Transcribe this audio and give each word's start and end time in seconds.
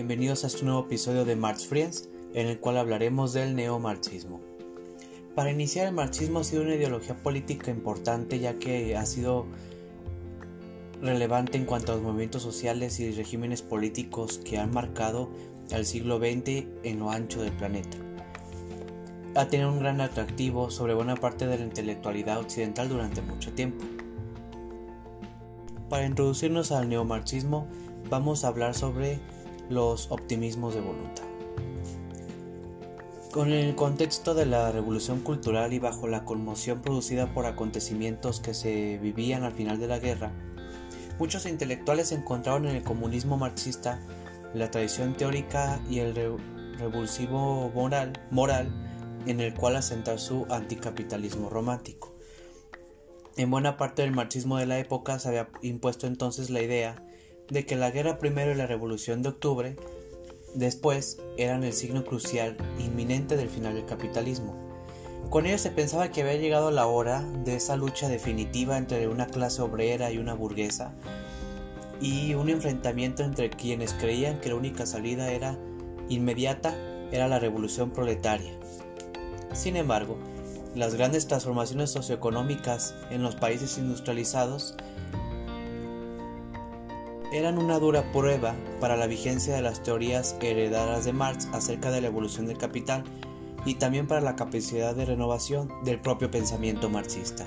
Bienvenidos 0.00 0.44
a 0.44 0.46
este 0.46 0.64
nuevo 0.64 0.80
episodio 0.80 1.26
de 1.26 1.36
Marx 1.36 1.66
Friends, 1.66 2.08
en 2.32 2.46
el 2.46 2.58
cual 2.58 2.78
hablaremos 2.78 3.34
del 3.34 3.54
neomarxismo. 3.54 4.40
Para 5.34 5.50
iniciar, 5.50 5.88
el 5.88 5.92
marxismo 5.92 6.38
ha 6.38 6.44
sido 6.44 6.62
una 6.62 6.74
ideología 6.74 7.22
política 7.22 7.70
importante 7.70 8.38
ya 8.38 8.58
que 8.58 8.96
ha 8.96 9.04
sido 9.04 9.44
relevante 11.02 11.58
en 11.58 11.66
cuanto 11.66 11.92
a 11.92 11.96
los 11.96 12.04
movimientos 12.04 12.40
sociales 12.40 12.98
y 12.98 13.12
regímenes 13.12 13.60
políticos 13.60 14.40
que 14.42 14.56
han 14.56 14.72
marcado 14.72 15.28
al 15.70 15.84
siglo 15.84 16.16
XX 16.16 16.64
en 16.82 16.98
lo 16.98 17.10
ancho 17.10 17.42
del 17.42 17.52
planeta. 17.52 17.98
Ha 19.34 19.48
tenido 19.48 19.70
un 19.70 19.80
gran 19.80 20.00
atractivo 20.00 20.70
sobre 20.70 20.94
buena 20.94 21.16
parte 21.16 21.46
de 21.46 21.58
la 21.58 21.64
intelectualidad 21.64 22.40
occidental 22.40 22.88
durante 22.88 23.20
mucho 23.20 23.52
tiempo. 23.52 23.84
Para 25.90 26.06
introducirnos 26.06 26.72
al 26.72 26.88
neomarxismo, 26.88 27.66
vamos 28.08 28.44
a 28.44 28.48
hablar 28.48 28.74
sobre 28.74 29.20
los 29.70 30.10
optimismos 30.10 30.74
de 30.74 30.80
voluntad. 30.80 31.24
Con 33.30 33.52
el 33.52 33.76
contexto 33.76 34.34
de 34.34 34.44
la 34.44 34.72
revolución 34.72 35.20
cultural 35.20 35.72
y 35.72 35.78
bajo 35.78 36.08
la 36.08 36.24
conmoción 36.24 36.82
producida 36.82 37.32
por 37.32 37.46
acontecimientos 37.46 38.40
que 38.40 38.52
se 38.52 38.98
vivían 38.98 39.44
al 39.44 39.52
final 39.52 39.78
de 39.78 39.86
la 39.86 40.00
guerra, 40.00 40.32
muchos 41.20 41.46
intelectuales 41.46 42.10
encontraron 42.10 42.66
en 42.66 42.74
el 42.74 42.82
comunismo 42.82 43.38
marxista 43.38 44.04
la 44.52 44.72
tradición 44.72 45.14
teórica 45.14 45.80
y 45.88 46.00
el 46.00 46.14
revulsivo 46.76 47.70
moral, 47.72 48.20
moral 48.32 48.68
en 49.26 49.38
el 49.40 49.54
cual 49.54 49.76
asentar 49.76 50.18
su 50.18 50.44
anticapitalismo 50.50 51.48
romántico. 51.48 52.12
En 53.36 53.48
buena 53.48 53.76
parte 53.76 54.02
del 54.02 54.10
marxismo 54.10 54.58
de 54.58 54.66
la 54.66 54.80
época 54.80 55.20
se 55.20 55.28
había 55.28 55.48
impuesto 55.62 56.08
entonces 56.08 56.50
la 56.50 56.62
idea 56.62 56.96
de 57.50 57.66
que 57.66 57.76
la 57.76 57.90
guerra 57.90 58.18
primero 58.18 58.52
y 58.52 58.54
la 58.54 58.66
revolución 58.66 59.22
de 59.22 59.30
octubre 59.30 59.76
después 60.54 61.20
eran 61.36 61.64
el 61.64 61.72
signo 61.72 62.04
crucial 62.04 62.56
inminente 62.78 63.36
del 63.36 63.48
final 63.48 63.74
del 63.74 63.86
capitalismo. 63.86 64.54
Con 65.28 65.46
ello 65.46 65.58
se 65.58 65.70
pensaba 65.70 66.10
que 66.10 66.22
había 66.22 66.36
llegado 66.36 66.70
la 66.70 66.86
hora 66.86 67.22
de 67.44 67.54
esa 67.54 67.76
lucha 67.76 68.08
definitiva 68.08 68.78
entre 68.78 69.06
una 69.06 69.26
clase 69.26 69.62
obrera 69.62 70.10
y 70.10 70.18
una 70.18 70.34
burguesa 70.34 70.94
y 72.00 72.34
un 72.34 72.48
enfrentamiento 72.48 73.22
entre 73.22 73.50
quienes 73.50 73.92
creían 73.92 74.40
que 74.40 74.48
la 74.48 74.54
única 74.54 74.86
salida 74.86 75.30
era 75.30 75.56
inmediata 76.08 76.74
era 77.12 77.28
la 77.28 77.38
revolución 77.38 77.90
proletaria. 77.90 78.52
Sin 79.52 79.76
embargo, 79.76 80.16
las 80.74 80.94
grandes 80.94 81.26
transformaciones 81.26 81.90
socioeconómicas 81.90 82.94
en 83.10 83.22
los 83.22 83.34
países 83.34 83.78
industrializados 83.78 84.76
eran 87.32 87.58
una 87.58 87.78
dura 87.78 88.10
prueba 88.12 88.56
para 88.80 88.96
la 88.96 89.06
vigencia 89.06 89.54
de 89.54 89.62
las 89.62 89.82
teorías 89.82 90.36
heredadas 90.40 91.04
de 91.04 91.12
Marx 91.12 91.48
acerca 91.52 91.90
de 91.90 92.00
la 92.00 92.08
evolución 92.08 92.46
del 92.46 92.58
capital 92.58 93.04
y 93.64 93.74
también 93.74 94.06
para 94.06 94.20
la 94.20 94.36
capacidad 94.36 94.94
de 94.94 95.04
renovación 95.04 95.70
del 95.84 96.00
propio 96.00 96.30
pensamiento 96.30 96.88
marxista. 96.88 97.46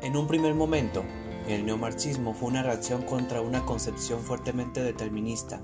En 0.00 0.16
un 0.16 0.26
primer 0.26 0.54
momento, 0.54 1.04
el 1.48 1.64
neomarxismo 1.64 2.34
fue 2.34 2.48
una 2.48 2.62
reacción 2.62 3.02
contra 3.02 3.40
una 3.40 3.64
concepción 3.64 4.20
fuertemente 4.20 4.82
determinista 4.82 5.60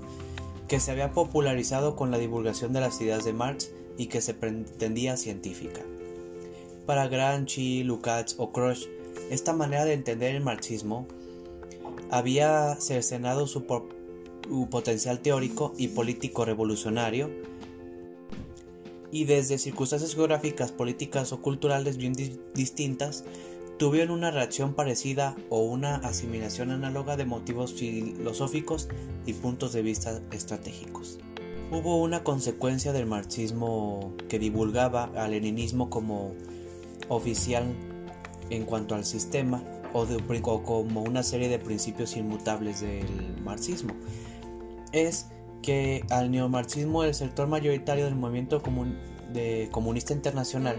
que 0.67 0.79
se 0.79 0.91
había 0.91 1.11
popularizado 1.11 1.95
con 1.95 2.11
la 2.11 2.19
divulgación 2.19 2.71
de 2.71 2.79
las 2.79 3.01
ideas 3.01 3.25
de 3.25 3.33
Marx 3.33 3.71
y 3.97 4.07
que 4.07 4.21
se 4.21 4.33
pretendía 4.33 5.17
científica. 5.17 5.81
Para 6.85 7.07
Gramsci, 7.07 7.83
Lukács 7.83 8.35
o 8.37 8.51
Crush, 8.51 8.85
esta 9.29 9.51
manera 9.53 9.83
de 9.83 9.93
entender 9.93 10.35
el 10.35 10.43
marxismo 10.43 11.07
había 12.09 12.75
cercenado 12.79 13.47
su, 13.47 13.65
potencial 14.69 15.19
teórico 15.19 15.73
y 15.77 15.89
político 15.89 16.45
revolucionario 16.45 17.29
y 19.11 19.25
desde 19.25 19.57
circunstancias 19.57 20.15
geográficas, 20.15 20.71
políticas 20.71 21.31
o 21.33 21.41
culturales 21.41 21.97
bien 21.97 22.13
distintas, 22.53 23.25
tuvieron 23.77 24.11
una 24.11 24.29
reacción 24.29 24.73
parecida 24.73 25.35
o 25.49 25.61
una 25.61 25.95
asimilación 25.95 26.71
análoga 26.71 27.17
de 27.17 27.25
motivos 27.25 27.73
filosóficos 27.73 28.87
y 29.25 29.33
puntos 29.33 29.73
de 29.73 29.81
vista 29.81 30.21
estratégicos. 30.31 31.17
Hubo 31.71 32.01
una 32.01 32.23
consecuencia 32.23 32.93
del 32.93 33.05
marxismo 33.05 34.13
que 34.27 34.39
divulgaba 34.39 35.11
al 35.15 35.31
leninismo 35.31 35.89
como 35.89 36.33
oficial 37.07 37.65
en 38.49 38.65
cuanto 38.65 38.95
al 38.95 39.05
sistema 39.05 39.63
o, 39.93 40.63
como 40.63 41.01
una 41.01 41.23
serie 41.23 41.49
de 41.49 41.59
principios 41.59 42.15
inmutables 42.15 42.81
del 42.81 43.37
marxismo. 43.43 43.93
Es 44.91 45.27
que 45.61 46.03
al 46.09 46.31
neomarxismo 46.31 47.03
el 47.03 47.13
sector 47.13 47.47
mayoritario 47.47 48.05
del 48.05 48.15
movimiento 48.15 48.61
de 49.33 49.69
comunista 49.71 50.13
internacional 50.13 50.77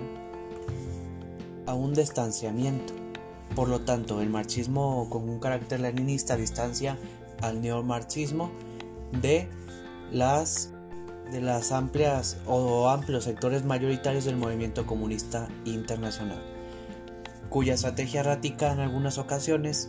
a 1.67 1.75
un 1.75 1.95
distanciamiento. 1.95 2.95
Por 3.55 3.69
lo 3.69 3.81
tanto, 3.81 4.21
el 4.21 4.31
marxismo 4.31 5.09
con 5.11 5.29
un 5.29 5.39
carácter 5.39 5.81
leninista 5.81 6.37
distancia 6.37 6.97
al 7.43 7.61
neomarxismo 7.61 8.51
de 9.21 9.49
las 10.11 10.73
de 11.33 11.41
las 11.41 11.71
amplias 11.71 12.39
o 12.49 12.89
amplios 12.89 13.23
sectores 13.23 13.65
mayoritarios 13.65 14.25
del 14.25 14.37
movimiento 14.37 14.85
comunista 14.85 15.49
internacional 15.65 16.50
cuya 17.51 17.75
estrategia 17.75 18.21
errática 18.21 18.73
en 18.73 18.79
algunas 18.79 19.19
ocasiones 19.19 19.89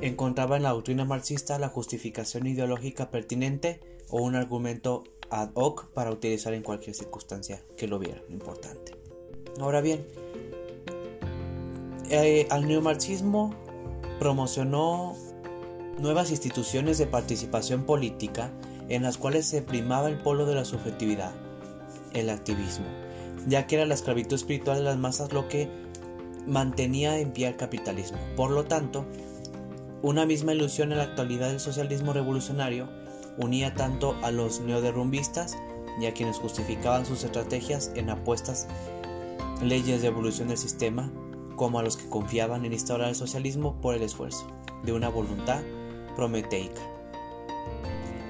encontraba 0.00 0.56
en 0.56 0.62
la 0.62 0.70
doctrina 0.70 1.04
marxista 1.04 1.58
la 1.58 1.68
justificación 1.68 2.46
ideológica 2.46 3.10
pertinente 3.10 3.80
o 4.08 4.22
un 4.22 4.36
argumento 4.36 5.04
ad 5.28 5.50
hoc 5.54 5.92
para 5.92 6.10
utilizar 6.10 6.54
en 6.54 6.62
cualquier 6.62 6.94
circunstancia 6.94 7.62
que 7.76 7.88
lo 7.88 7.98
viera 7.98 8.22
importante. 8.28 8.94
Ahora 9.60 9.80
bien, 9.80 10.06
eh, 12.10 12.46
al 12.50 12.66
neomarxismo 12.66 13.54
promocionó 14.18 15.16
nuevas 15.98 16.30
instituciones 16.30 16.98
de 16.98 17.06
participación 17.06 17.84
política 17.84 18.52
en 18.88 19.02
las 19.02 19.18
cuales 19.18 19.46
se 19.46 19.62
primaba 19.62 20.08
el 20.08 20.18
polo 20.18 20.46
de 20.46 20.54
la 20.54 20.64
subjetividad, 20.64 21.32
el 22.12 22.30
activismo, 22.30 22.86
ya 23.46 23.66
que 23.66 23.76
era 23.76 23.86
la 23.86 23.94
esclavitud 23.94 24.36
espiritual 24.36 24.78
de 24.78 24.84
las 24.84 24.98
masas 24.98 25.32
lo 25.32 25.48
que 25.48 25.68
mantenía 26.46 27.18
en 27.18 27.32
pie 27.32 27.48
al 27.48 27.56
capitalismo. 27.56 28.18
Por 28.36 28.50
lo 28.50 28.64
tanto, 28.64 29.04
una 30.02 30.26
misma 30.26 30.52
ilusión 30.52 30.92
en 30.92 30.98
la 30.98 31.04
actualidad 31.04 31.48
del 31.48 31.60
socialismo 31.60 32.12
revolucionario 32.12 32.88
unía 33.38 33.74
tanto 33.74 34.16
a 34.22 34.30
los 34.30 34.60
neoderrumbistas 34.60 35.56
y 36.00 36.06
a 36.06 36.14
quienes 36.14 36.38
justificaban 36.38 37.06
sus 37.06 37.24
estrategias 37.24 37.92
en 37.94 38.10
apuestas 38.10 38.66
leyes 39.62 40.02
de 40.02 40.08
evolución 40.08 40.48
del 40.48 40.58
sistema, 40.58 41.10
como 41.56 41.78
a 41.78 41.82
los 41.82 41.96
que 41.96 42.08
confiaban 42.08 42.64
en 42.64 42.72
instaurar 42.72 43.08
el 43.10 43.14
socialismo 43.14 43.80
por 43.80 43.94
el 43.94 44.02
esfuerzo 44.02 44.46
de 44.82 44.92
una 44.92 45.08
voluntad 45.08 45.62
prometeica. 46.16 46.80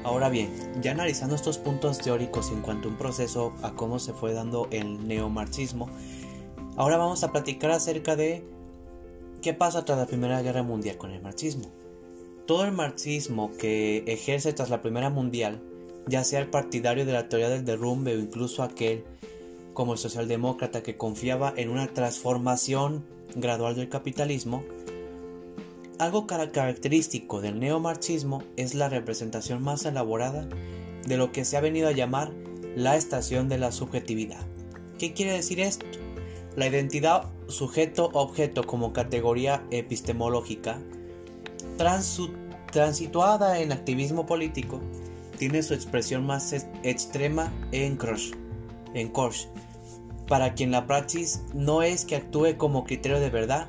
Ahora 0.04 0.28
bien, 0.28 0.50
ya 0.82 0.90
analizando 0.90 1.36
estos 1.36 1.58
puntos 1.58 1.98
teóricos 1.98 2.50
en 2.50 2.60
cuanto 2.60 2.88
a 2.88 2.90
un 2.90 2.98
proceso 2.98 3.52
a 3.62 3.70
cómo 3.70 3.98
se 4.00 4.12
fue 4.12 4.32
dando 4.32 4.66
el 4.72 5.06
neomarxismo, 5.06 5.88
Ahora 6.76 6.96
vamos 6.96 7.22
a 7.22 7.32
platicar 7.32 7.70
acerca 7.70 8.16
de 8.16 8.44
qué 9.42 9.52
pasa 9.52 9.84
tras 9.84 9.98
la 9.98 10.06
Primera 10.06 10.40
Guerra 10.40 10.62
Mundial 10.62 10.96
con 10.96 11.10
el 11.10 11.20
marxismo. 11.20 11.70
Todo 12.46 12.64
el 12.64 12.72
marxismo 12.72 13.50
que 13.58 14.04
ejerce 14.06 14.52
tras 14.54 14.70
la 14.70 14.80
Primera 14.80 15.10
Mundial, 15.10 15.60
ya 16.06 16.24
sea 16.24 16.40
el 16.40 16.48
partidario 16.48 17.04
de 17.04 17.12
la 17.12 17.28
teoría 17.28 17.50
del 17.50 17.64
derrumbe 17.64 18.16
o 18.16 18.18
incluso 18.18 18.62
aquel 18.62 19.04
como 19.74 19.92
el 19.92 19.98
socialdemócrata 19.98 20.82
que 20.82 20.96
confiaba 20.96 21.52
en 21.56 21.68
una 21.68 21.88
transformación 21.88 23.04
gradual 23.36 23.74
del 23.74 23.88
capitalismo, 23.88 24.64
algo 25.98 26.26
característico 26.26 27.40
del 27.40 27.60
neomarxismo 27.60 28.42
es 28.56 28.74
la 28.74 28.88
representación 28.88 29.62
más 29.62 29.84
elaborada 29.84 30.48
de 31.06 31.16
lo 31.16 31.32
que 31.32 31.44
se 31.44 31.56
ha 31.56 31.60
venido 31.60 31.88
a 31.88 31.92
llamar 31.92 32.32
la 32.74 32.96
estación 32.96 33.48
de 33.48 33.58
la 33.58 33.72
subjetividad. 33.72 34.44
¿Qué 34.98 35.12
quiere 35.12 35.32
decir 35.32 35.60
esto? 35.60 35.86
La 36.56 36.66
identidad 36.66 37.30
sujeto-objeto 37.48 38.64
como 38.64 38.92
categoría 38.92 39.64
epistemológica, 39.70 40.78
transituada 42.70 43.60
en 43.60 43.72
activismo 43.72 44.26
político, 44.26 44.80
tiene 45.38 45.62
su 45.62 45.74
expresión 45.74 46.26
más 46.26 46.52
extrema 46.82 47.52
en 47.72 47.96
Krosh, 47.96 48.32
en 48.94 49.10
para 50.28 50.54
quien 50.54 50.70
la 50.70 50.86
praxis 50.86 51.42
no 51.52 51.82
es 51.82 52.04
que 52.04 52.16
actúe 52.16 52.56
como 52.56 52.84
criterio 52.84 53.18
de 53.18 53.30
verdad, 53.30 53.68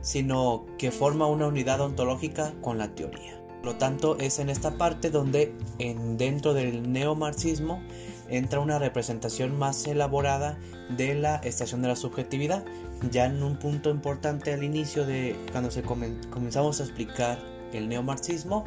sino 0.00 0.66
que 0.76 0.90
forma 0.90 1.26
una 1.26 1.46
unidad 1.46 1.80
ontológica 1.80 2.52
con 2.60 2.78
la 2.78 2.94
teoría. 2.94 3.40
Por 3.62 3.72
lo 3.72 3.78
tanto, 3.78 4.18
es 4.18 4.38
en 4.38 4.50
esta 4.50 4.76
parte 4.76 5.10
donde 5.10 5.54
en, 5.78 6.18
dentro 6.18 6.52
del 6.52 6.92
neomarxismo 6.92 7.80
entra 8.28 8.60
una 8.60 8.78
representación 8.78 9.58
más 9.58 9.86
elaborada 9.86 10.58
de 10.96 11.14
la 11.14 11.36
estación 11.36 11.82
de 11.82 11.88
la 11.88 11.96
subjetividad, 11.96 12.64
ya 13.10 13.26
en 13.26 13.42
un 13.42 13.58
punto 13.58 13.90
importante 13.90 14.52
al 14.52 14.64
inicio 14.64 15.04
de 15.06 15.36
cuando 15.52 15.70
se 15.70 15.82
comenzamos 15.82 16.80
a 16.80 16.84
explicar 16.84 17.38
el 17.72 17.88
neomarxismo, 17.88 18.64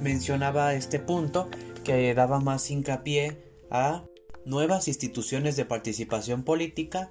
mencionaba 0.00 0.74
este 0.74 0.98
punto 0.98 1.48
que 1.82 2.14
daba 2.14 2.40
más 2.40 2.70
hincapié 2.70 3.38
a 3.70 4.04
nuevas 4.44 4.88
instituciones 4.88 5.56
de 5.56 5.64
participación 5.64 6.42
política 6.42 7.10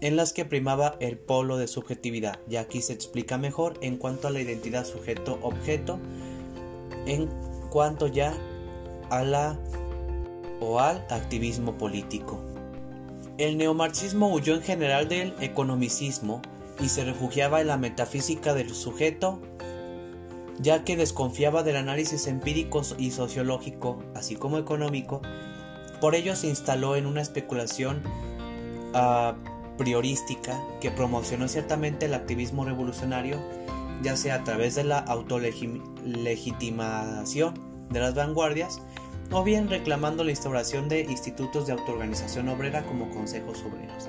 en 0.00 0.16
las 0.16 0.32
que 0.32 0.44
primaba 0.46 0.96
el 1.00 1.18
polo 1.18 1.58
de 1.58 1.68
subjetividad, 1.68 2.40
y 2.48 2.56
aquí 2.56 2.80
se 2.80 2.94
explica 2.94 3.36
mejor 3.36 3.74
en 3.82 3.98
cuanto 3.98 4.28
a 4.28 4.30
la 4.30 4.40
identidad 4.40 4.86
sujeto-objeto, 4.86 5.98
en 7.06 7.28
cuanto 7.70 8.06
ya 8.06 8.34
a 9.10 9.22
la 9.24 9.58
o 10.60 10.80
al 10.80 11.04
activismo 11.10 11.76
político. 11.76 12.40
El 13.38 13.56
neomarxismo 13.56 14.32
huyó 14.32 14.54
en 14.54 14.62
general 14.62 15.08
del 15.08 15.34
economicismo 15.40 16.42
y 16.80 16.88
se 16.88 17.04
refugiaba 17.04 17.60
en 17.60 17.66
la 17.68 17.76
metafísica 17.76 18.54
del 18.54 18.74
sujeto, 18.74 19.40
ya 20.58 20.82
que 20.84 20.96
desconfiaba 20.96 21.62
del 21.62 21.76
análisis 21.76 22.26
empírico 22.26 22.82
y 22.98 23.12
sociológico, 23.12 24.02
así 24.14 24.36
como 24.36 24.58
económico, 24.58 25.22
por 26.00 26.14
ello 26.14 26.36
se 26.36 26.48
instaló 26.48 26.96
en 26.96 27.04
una 27.06 27.20
especulación 27.20 28.02
a 28.94 29.34
priorística 29.78 30.58
que 30.80 30.90
promocionó 30.90 31.46
ciertamente 31.48 32.06
el 32.06 32.14
activismo 32.14 32.64
revolucionario, 32.64 33.38
ya 34.02 34.16
sea 34.16 34.36
a 34.36 34.44
través 34.44 34.74
de 34.74 34.84
la 34.84 34.98
autolegitimación 34.98 37.54
de 37.90 38.00
las 38.00 38.14
vanguardias, 38.14 38.80
o 39.32 39.44
bien 39.44 39.68
reclamando 39.68 40.24
la 40.24 40.30
instauración 40.30 40.88
de 40.88 41.02
institutos 41.02 41.66
de 41.66 41.72
autoorganización 41.72 42.48
obrera 42.48 42.84
como 42.84 43.10
consejos 43.10 43.62
obreros. 43.64 44.08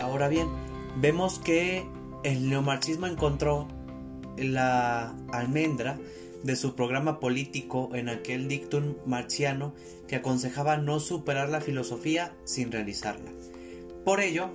Ahora 0.00 0.28
bien, 0.28 0.48
vemos 0.96 1.38
que 1.38 1.86
el 2.24 2.48
neomarxismo 2.48 3.06
encontró 3.06 3.68
la 4.36 5.14
almendra 5.32 5.98
de 6.42 6.56
su 6.56 6.74
programa 6.74 7.20
político 7.20 7.90
en 7.94 8.08
aquel 8.08 8.48
dictum 8.48 8.94
marxiano 9.06 9.74
que 10.08 10.16
aconsejaba 10.16 10.76
no 10.76 11.00
superar 11.00 11.48
la 11.50 11.60
filosofía 11.60 12.34
sin 12.44 12.72
realizarla. 12.72 13.30
Por 14.04 14.20
ello, 14.20 14.50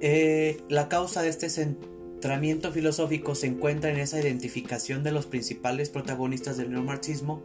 eh, 0.00 0.60
la 0.68 0.88
causa 0.88 1.22
de 1.22 1.28
este 1.30 1.50
centramiento 1.50 2.70
filosófico 2.72 3.34
se 3.34 3.48
encuentra 3.48 3.90
en 3.90 3.98
esa 3.98 4.20
identificación 4.20 5.02
de 5.02 5.12
los 5.12 5.26
principales 5.26 5.90
protagonistas 5.90 6.56
del 6.56 6.70
neomarxismo 6.70 7.42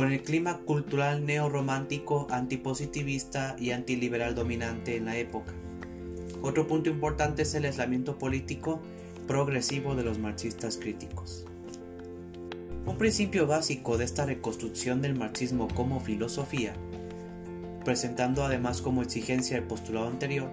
con 0.00 0.12
el 0.12 0.22
clima 0.22 0.60
cultural 0.60 1.26
neorromántico, 1.26 2.26
antipositivista 2.30 3.54
y 3.58 3.72
antiliberal 3.72 4.34
dominante 4.34 4.96
en 4.96 5.04
la 5.04 5.18
época. 5.18 5.52
Otro 6.40 6.66
punto 6.66 6.88
importante 6.88 7.42
es 7.42 7.54
el 7.54 7.66
aislamiento 7.66 8.16
político 8.16 8.80
progresivo 9.28 9.94
de 9.94 10.04
los 10.04 10.18
marxistas 10.18 10.78
críticos. 10.78 11.44
Un 12.86 12.96
principio 12.96 13.46
básico 13.46 13.98
de 13.98 14.06
esta 14.06 14.24
reconstrucción 14.24 15.02
del 15.02 15.16
marxismo 15.16 15.68
como 15.68 16.00
filosofía, 16.00 16.72
presentando 17.84 18.42
además 18.42 18.80
como 18.80 19.02
exigencia 19.02 19.58
el 19.58 19.64
postulado 19.64 20.08
anterior, 20.08 20.48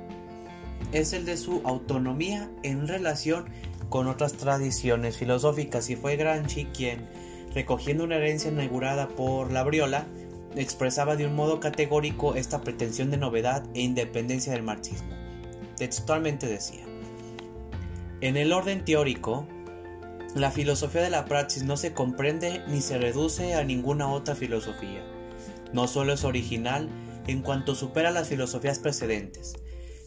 es 0.91 1.13
el 1.13 1.23
de 1.23 1.37
su 1.37 1.61
autonomía 1.63 2.51
en 2.63 2.85
relación 2.85 3.45
con 3.87 4.07
otras 4.07 4.33
tradiciones 4.33 5.15
filosóficas 5.15 5.89
y 5.89 5.95
fue 5.95 6.17
Gramsci 6.17 6.65
quien, 6.65 7.07
recogiendo 7.53 8.03
una 8.03 8.17
herencia 8.17 8.51
inaugurada 8.51 9.07
por 9.07 9.51
la 9.51 9.63
Briola, 9.63 10.07
expresaba 10.55 11.15
de 11.15 11.25
un 11.25 11.35
modo 11.35 11.59
categórico 11.59 12.35
esta 12.35 12.61
pretensión 12.61 13.11
de 13.11 13.17
novedad 13.17 13.65
e 13.73 13.81
independencia 13.81 14.53
del 14.53 14.63
marxismo. 14.63 15.09
Textualmente 15.77 16.47
decía, 16.47 16.85
en 18.21 18.35
el 18.35 18.51
orden 18.51 18.83
teórico, 18.83 19.47
la 20.33 20.51
filosofía 20.51 21.01
de 21.01 21.09
la 21.09 21.25
praxis 21.25 21.63
no 21.63 21.77
se 21.77 21.93
comprende 21.93 22.63
ni 22.67 22.81
se 22.81 22.97
reduce 22.97 23.53
a 23.53 23.63
ninguna 23.63 24.09
otra 24.09 24.35
filosofía. 24.35 25.03
No 25.71 25.87
solo 25.87 26.13
es 26.13 26.23
original 26.23 26.89
en 27.27 27.41
cuanto 27.41 27.75
supera 27.75 28.09
las 28.11 28.29
filosofías 28.29 28.79
precedentes, 28.79 29.53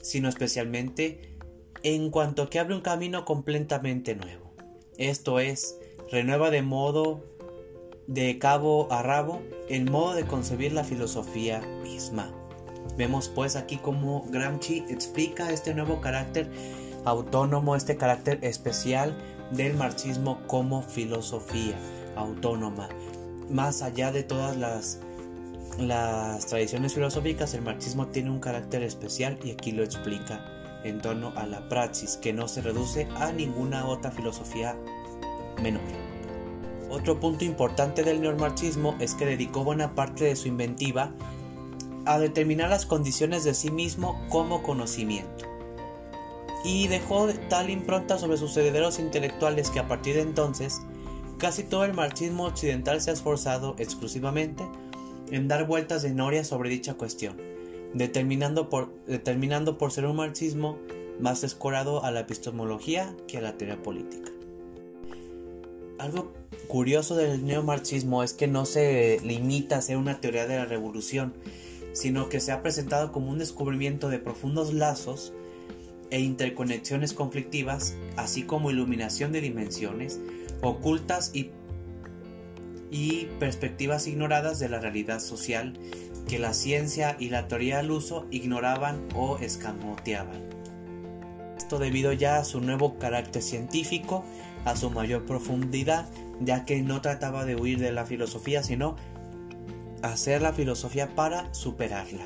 sino 0.02 0.28
especialmente 0.28 1.37
en 1.82 2.10
cuanto 2.10 2.50
que 2.50 2.58
abre 2.58 2.75
un 2.75 2.81
camino 2.81 3.25
completamente 3.25 4.14
nuevo. 4.14 4.54
Esto 4.98 5.38
es, 5.38 5.78
renueva 6.11 6.51
de 6.51 6.62
modo 6.62 7.23
de 8.07 8.39
cabo 8.39 8.89
a 8.91 9.03
rabo 9.03 9.41
el 9.69 9.89
modo 9.91 10.15
de 10.15 10.25
concebir 10.25 10.73
la 10.73 10.85
filosofía 10.85 11.61
misma. 11.83 12.31
Vemos 12.97 13.29
pues 13.29 13.57
aquí 13.57 13.77
cómo 13.77 14.27
Gramsci 14.31 14.85
explica 14.89 15.53
este 15.53 15.75
nuevo 15.75 16.01
carácter 16.01 16.51
autónomo, 17.05 17.77
este 17.77 17.97
carácter 17.97 18.39
especial 18.43 19.17
del 19.53 19.75
marxismo 19.75 20.41
como 20.47 20.83
filosofía 20.83 21.77
autónoma. 22.17 22.89
Más 23.49 23.83
allá 23.83 24.12
de 24.12 24.23
todas 24.23 24.57
las 24.57 25.01
las 25.79 26.47
tradiciones 26.47 26.95
filosóficas, 26.95 27.55
el 27.55 27.62
marxismo 27.62 28.09
tiene 28.09 28.31
un 28.31 28.41
carácter 28.41 28.83
especial 28.83 29.39
y 29.43 29.53
aquí 29.53 29.73
lo 29.73 29.83
explica 29.83 30.45
en 30.85 31.01
torno 31.01 31.33
a 31.37 31.47
la 31.47 31.69
praxis, 31.69 32.17
que 32.17 32.33
no 32.33 32.49
se 32.49 32.61
reduce 32.61 33.09
a 33.17 33.33
ninguna 33.33 33.87
otra 33.87 34.11
filosofía 34.11 34.77
menor. 35.62 36.00
Otro 36.90 37.20
punto 37.20 37.44
importante 37.44 38.02
del 38.02 38.20
neomarxismo 38.20 38.96
es 38.98 39.14
que 39.14 39.25
dedicó 39.25 39.62
buena 39.62 39.94
parte 39.94 40.25
de 40.25 40.34
su 40.34 40.48
inventiva 40.48 41.12
a 42.04 42.19
determinar 42.19 42.69
las 42.69 42.84
condiciones 42.84 43.44
de 43.44 43.54
sí 43.54 43.70
mismo 43.70 44.20
como 44.28 44.62
conocimiento. 44.62 45.44
Y 46.64 46.88
dejó 46.88 47.28
tal 47.48 47.70
impronta 47.70 48.19
sobre 48.19 48.37
sus 48.37 48.56
herederos 48.56 48.98
intelectuales 48.98 49.70
que 49.70 49.78
a 49.78 49.87
partir 49.87 50.16
de 50.16 50.22
entonces 50.22 50.82
casi 51.38 51.62
todo 51.62 51.84
el 51.84 51.94
marxismo 51.94 52.44
occidental 52.44 53.00
se 53.00 53.10
ha 53.10 53.14
esforzado 53.14 53.76
exclusivamente 53.78 54.69
en 55.31 55.46
dar 55.46 55.66
vueltas 55.66 56.02
de 56.02 56.12
noria 56.12 56.42
sobre 56.42 56.70
dicha 56.70 56.94
cuestión, 56.94 57.37
determinando 57.94 58.69
por, 58.69 58.92
determinando 59.06 59.78
por 59.78 59.92
ser 59.92 60.06
un 60.06 60.16
marxismo 60.16 60.76
más 61.20 61.44
escorado 61.44 62.04
a 62.04 62.10
la 62.10 62.20
epistemología 62.20 63.14
que 63.28 63.38
a 63.38 63.42
la 63.42 63.56
teoría 63.56 63.81
política. 63.81 64.31
Algo 66.00 66.32
curioso 66.67 67.14
del 67.14 67.44
neomarxismo 67.44 68.23
es 68.23 68.32
que 68.32 68.47
no 68.47 68.64
se 68.64 69.20
limita 69.23 69.76
a 69.76 69.82
ser 69.82 69.99
una 69.99 70.19
teoría 70.19 70.47
de 70.47 70.56
la 70.56 70.64
revolución, 70.64 71.35
sino 71.93 72.31
que 72.31 72.41
se 72.41 72.52
ha 72.52 72.62
presentado 72.62 73.12
como 73.12 73.31
un 73.31 73.37
descubrimiento 73.37 74.08
de 74.08 74.19
profundos 74.19 74.73
lazos 74.73 75.35
e 76.11 76.20
interconexiones 76.20 77.12
conflictivas, 77.12 77.97
así 78.17 78.44
como 78.44 78.70
iluminación 78.70 79.31
de 79.31 79.43
dimensiones 79.43 80.20
ocultas 80.62 81.32
y 81.35 81.50
perspectivas 83.38 84.07
ignoradas 84.07 84.59
de 84.59 84.71
la 84.71 84.80
realidad 84.80 85.21
social 85.21 85.75
que 86.26 86.38
la 86.38 86.54
ciencia 86.54 87.14
y 87.21 87.28
la 87.28 87.47
teoría 87.47 87.76
del 87.76 87.90
uso 87.90 88.26
ignoraban 88.30 89.07
o 89.14 89.37
escamoteaban. 89.37 90.49
Esto 91.59 91.78
debido 91.78 92.14
ya 92.14 92.38
a 92.38 92.45
su 92.45 92.62
nuevo 92.62 92.99
carácter 92.99 93.42
científico, 93.42 94.25
a 94.64 94.76
su 94.76 94.90
mayor 94.90 95.25
profundidad, 95.25 96.09
ya 96.40 96.64
que 96.64 96.83
no 96.83 97.00
trataba 97.00 97.45
de 97.45 97.57
huir 97.57 97.79
de 97.79 97.93
la 97.93 98.07
filosofía, 98.07 98.62
sino 98.62 98.97
hacer 100.02 100.43
la 100.43 100.52
filosofía 100.52 101.14
para 101.14 101.52
superarla. 101.55 102.25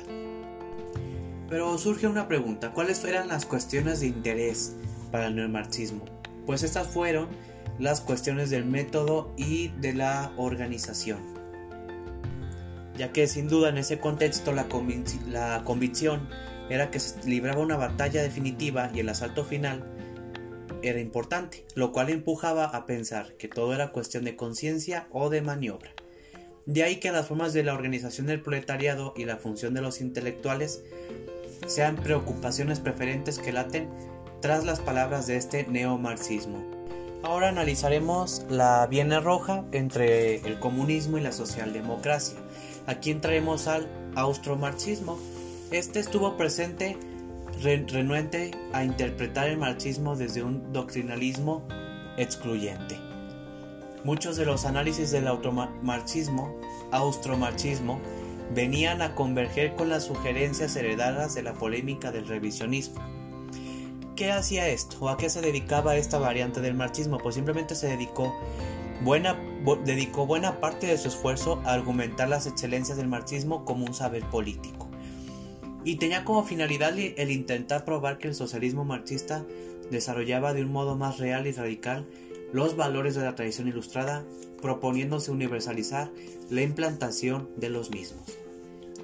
Pero 1.49 1.77
surge 1.77 2.07
una 2.07 2.27
pregunta, 2.27 2.71
¿cuáles 2.71 3.03
eran 3.03 3.27
las 3.27 3.45
cuestiones 3.45 3.99
de 3.99 4.07
interés 4.07 4.75
para 5.11 5.27
el 5.27 5.35
neomarxismo? 5.35 6.03
Pues 6.45 6.63
estas 6.63 6.87
fueron 6.87 7.27
las 7.79 8.01
cuestiones 8.01 8.49
del 8.49 8.65
método 8.65 9.33
y 9.37 9.69
de 9.79 9.93
la 9.93 10.31
organización. 10.37 11.19
Ya 12.97 13.11
que 13.11 13.27
sin 13.27 13.47
duda 13.47 13.69
en 13.69 13.77
ese 13.77 13.99
contexto 13.99 14.53
la, 14.53 14.67
convicción 15.63 16.29
era 16.69 16.89
que 16.91 16.99
se 16.99 17.27
libraba 17.29 17.61
una 17.61 17.75
batalla 17.75 18.23
definitiva 18.23 18.89
y 18.93 19.01
el 19.01 19.09
asalto 19.09 19.43
final 19.43 19.83
era 20.89 20.99
importante, 20.99 21.65
lo 21.75 21.91
cual 21.91 22.09
empujaba 22.09 22.65
a 22.65 22.85
pensar 22.85 23.33
que 23.37 23.47
todo 23.47 23.73
era 23.73 23.91
cuestión 23.91 24.23
de 24.23 24.35
conciencia 24.35 25.07
o 25.11 25.29
de 25.29 25.41
maniobra. 25.41 25.91
De 26.65 26.83
ahí 26.83 26.97
que 26.97 27.11
las 27.11 27.27
formas 27.27 27.53
de 27.53 27.63
la 27.63 27.73
organización 27.73 28.27
del 28.27 28.41
proletariado 28.41 29.13
y 29.15 29.25
la 29.25 29.37
función 29.37 29.73
de 29.73 29.81
los 29.81 30.01
intelectuales 30.01 30.81
sean 31.67 31.95
preocupaciones 31.95 32.79
preferentes 32.79 33.39
que 33.39 33.53
laten 33.53 33.89
tras 34.41 34.65
las 34.65 34.79
palabras 34.79 35.27
de 35.27 35.37
este 35.37 35.65
neomarxismo. 35.67 36.63
Ahora 37.23 37.49
analizaremos 37.49 38.45
la 38.49 38.85
Viena 38.87 39.19
Roja 39.19 39.65
entre 39.71 40.35
el 40.47 40.59
comunismo 40.59 41.17
y 41.17 41.21
la 41.21 41.31
socialdemocracia. 41.31 42.37
Aquí 42.85 43.09
entraremos 43.09 43.67
al 43.67 43.87
austromarxismo. 44.15 45.17
Este 45.71 45.99
estuvo 45.99 46.37
presente 46.37 46.97
renuente 47.61 48.51
a 48.73 48.83
interpretar 48.83 49.49
el 49.49 49.57
marxismo 49.57 50.15
desde 50.15 50.43
un 50.43 50.73
doctrinalismo 50.73 51.67
excluyente. 52.17 52.97
Muchos 54.03 54.37
de 54.37 54.45
los 54.45 54.65
análisis 54.65 55.11
del 55.11 55.27
automarxismo, 55.27 56.55
austromarxismo, 56.91 57.99
venían 58.53 59.01
a 59.01 59.15
converger 59.15 59.75
con 59.75 59.89
las 59.89 60.03
sugerencias 60.03 60.75
heredadas 60.75 61.33
de 61.33 61.41
la 61.43 61.53
polémica 61.53 62.11
del 62.11 62.27
revisionismo. 62.27 63.01
¿Qué 64.15 64.31
hacía 64.31 64.67
esto? 64.69 64.97
¿O 65.01 65.09
a 65.09 65.17
qué 65.17 65.29
se 65.29 65.41
dedicaba 65.41 65.95
esta 65.95 66.19
variante 66.19 66.61
del 66.61 66.75
marxismo? 66.75 67.17
Pues 67.17 67.35
simplemente 67.35 67.75
se 67.75 67.87
dedicó 67.87 68.33
buena, 69.01 69.35
dedicó 69.83 70.25
buena 70.25 70.59
parte 70.61 70.87
de 70.87 70.97
su 70.97 71.09
esfuerzo 71.09 71.61
a 71.65 71.73
argumentar 71.73 72.29
las 72.29 72.47
excelencias 72.47 72.97
del 72.97 73.07
marxismo 73.07 73.65
como 73.65 73.85
un 73.85 73.93
saber 73.93 74.23
político. 74.29 74.84
Y 75.85 75.95
tenía 75.95 76.25
como 76.25 76.43
finalidad 76.43 76.97
el 76.97 77.31
intentar 77.31 77.85
probar 77.85 78.17
que 78.17 78.27
el 78.27 78.35
socialismo 78.35 78.83
marxista 78.83 79.45
desarrollaba 79.91 80.53
de 80.53 80.63
un 80.63 80.71
modo 80.71 80.97
más 80.97 81.19
real 81.19 81.47
y 81.47 81.51
radical 81.51 82.05
los 82.51 82.75
valores 82.75 83.15
de 83.15 83.23
la 83.23 83.35
tradición 83.35 83.67
ilustrada, 83.67 84.25
proponiéndose 84.61 85.31
universalizar 85.31 86.11
la 86.49 86.63
implantación 86.63 87.49
de 87.55 87.69
los 87.69 87.91
mismos. 87.91 88.37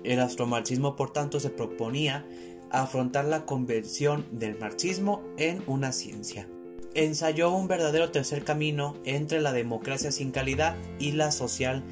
El 0.03 0.19
astromarxismo, 0.19 0.95
por 0.95 1.13
tanto, 1.13 1.39
se 1.39 1.51
proponía 1.51 2.25
afrontar 2.71 3.25
la 3.25 3.45
conversión 3.45 4.25
del 4.31 4.57
marxismo 4.57 5.21
en 5.37 5.61
una 5.67 5.91
ciencia. 5.91 6.47
Ensayó 6.93 7.51
un 7.51 7.67
verdadero 7.67 8.11
tercer 8.11 8.43
camino 8.43 8.95
entre 9.05 9.39
la 9.39 9.53
democracia 9.53 10.11
sin 10.11 10.31
calidad 10.31 10.75
y 10.99 11.11
la 11.11 11.31
social 11.31 11.83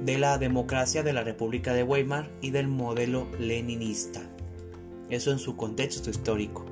de 0.00 0.18
la 0.18 0.38
democracia 0.38 1.02
de 1.02 1.12
la 1.12 1.22
República 1.22 1.72
de 1.72 1.82
Weimar 1.82 2.30
y 2.40 2.50
del 2.50 2.68
modelo 2.68 3.26
leninista. 3.38 4.22
Eso 5.10 5.30
en 5.30 5.38
su 5.38 5.56
contexto 5.56 6.10
histórico. 6.10 6.64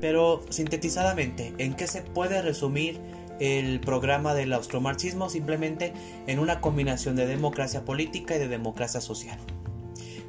Pero 0.00 0.42
sintetizadamente, 0.48 1.52
¿en 1.58 1.74
qué 1.74 1.86
se 1.86 2.02
puede 2.02 2.40
resumir 2.40 2.98
el 3.38 3.80
programa 3.80 4.34
del 4.34 4.52
austromarxismo? 4.52 5.28
Simplemente 5.28 5.92
en 6.26 6.38
una 6.38 6.60
combinación 6.60 7.16
de 7.16 7.26
democracia 7.26 7.84
política 7.84 8.36
y 8.36 8.38
de 8.38 8.48
democracia 8.48 9.00
social. 9.00 9.38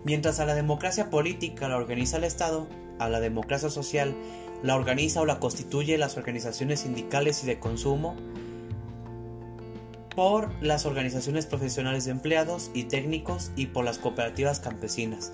Mientras 0.03 0.39
a 0.39 0.45
la 0.45 0.55
democracia 0.55 1.09
política 1.09 1.69
la 1.69 1.77
organiza 1.77 2.17
el 2.17 2.23
Estado, 2.23 2.67
a 2.99 3.07
la 3.07 3.19
democracia 3.19 3.69
social 3.69 4.15
la 4.63 4.75
organiza 4.75 5.21
o 5.21 5.25
la 5.25 5.39
constituye 5.39 5.97
las 5.97 6.17
organizaciones 6.17 6.81
sindicales 6.81 7.43
y 7.43 7.47
de 7.47 7.59
consumo, 7.59 8.15
por 10.15 10.51
las 10.61 10.85
organizaciones 10.85 11.45
profesionales 11.45 12.05
de 12.05 12.11
empleados 12.11 12.71
y 12.73 12.83
técnicos 12.83 13.51
y 13.55 13.67
por 13.67 13.85
las 13.85 13.97
cooperativas 13.97 14.59
campesinas, 14.59 15.33